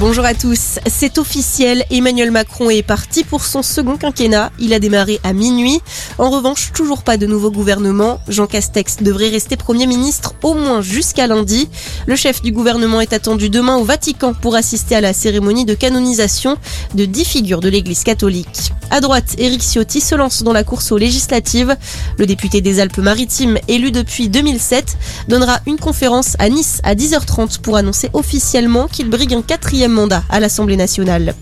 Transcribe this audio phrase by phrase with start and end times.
[0.00, 0.78] Bonjour à tous.
[0.86, 4.52] C'est officiel, Emmanuel Macron est parti pour son second quinquennat.
[4.60, 5.80] Il a démarré à minuit.
[6.18, 8.20] En revanche, toujours pas de nouveau gouvernement.
[8.28, 11.68] Jean Castex devrait rester Premier ministre au moins jusqu'à lundi.
[12.06, 15.74] Le chef du gouvernement est attendu demain au Vatican pour assister à la cérémonie de
[15.74, 16.58] canonisation
[16.94, 18.72] de dix figures de l'Église catholique.
[18.90, 21.76] À droite, Éric Ciotti se lance dans la course aux législatives.
[22.18, 24.96] Le député des Alpes-Maritimes, élu depuis 2007,
[25.28, 30.22] donnera une conférence à Nice à 10h30 pour annoncer officiellement qu'il brigue un quatrième mandat
[30.28, 31.34] à l'Assemblée nationale.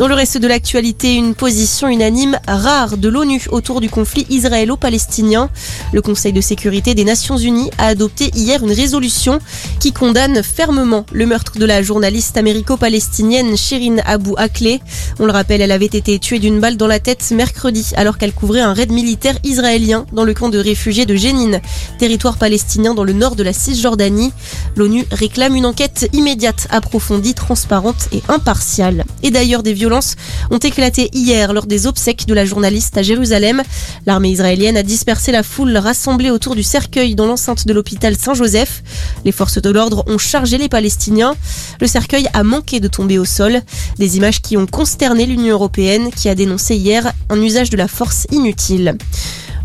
[0.00, 5.50] Dans le reste de l'actualité, une position unanime rare de l'ONU autour du conflit israélo-palestinien.
[5.92, 9.40] Le Conseil de sécurité des Nations Unies a adopté hier une résolution
[9.78, 14.80] qui condamne fermement le meurtre de la journaliste américo-palestinienne Shirin Abu Akleh.
[15.18, 18.32] On le rappelle, elle avait été tuée d'une balle dans la tête mercredi alors qu'elle
[18.32, 21.60] couvrait un raid militaire israélien dans le camp de réfugiés de Jénine,
[21.98, 24.32] territoire palestinien dans le nord de la Cisjordanie.
[24.76, 29.04] L'ONU réclame une enquête immédiate, approfondie, transparente et impartiale.
[29.22, 33.62] Et d'ailleurs, des ont éclaté hier lors des obsèques de la journaliste à Jérusalem.
[34.06, 38.82] L'armée israélienne a dispersé la foule rassemblée autour du cercueil dans l'enceinte de l'hôpital Saint-Joseph.
[39.24, 41.34] Les forces de l'ordre ont chargé les Palestiniens.
[41.80, 43.60] Le cercueil a manqué de tomber au sol.
[43.98, 47.88] Des images qui ont consterné l'Union européenne qui a dénoncé hier un usage de la
[47.88, 48.96] force inutile.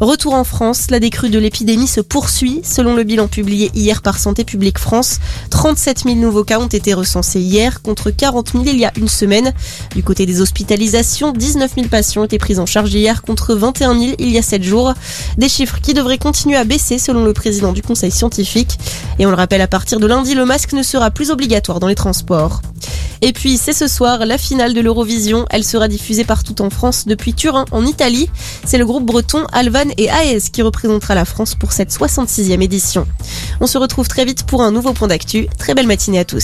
[0.02, 2.60] Retour en France, la décrue de l'épidémie se poursuit.
[2.64, 5.20] Selon le bilan publié hier par Santé publique France,
[5.52, 9.08] 37 000 nouveaux cas ont été recensés hier contre 40 000 il y a une
[9.08, 9.54] semaine.
[9.96, 14.16] Du côté des hospitalisations, 19 000 patients été pris en charge hier contre 21 000
[14.20, 14.94] il y a 7 jours.
[15.38, 18.78] Des chiffres qui devraient continuer à baisser selon le président du conseil scientifique.
[19.18, 21.88] Et on le rappelle, à partir de lundi, le masque ne sera plus obligatoire dans
[21.88, 22.62] les transports.
[23.21, 25.45] Et puis c'est ce soir la finale de l'Eurovision.
[25.49, 28.30] Elle sera diffusée partout en France depuis Turin en Italie.
[28.66, 33.08] C'est le groupe breton Alvan et AES qui représentera la France pour cette 66e édition.
[33.61, 35.47] On se retrouve très vite pour un nouveau point d'actu.
[35.58, 36.43] Très belle matinée à tous.